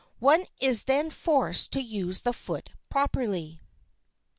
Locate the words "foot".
2.33-2.71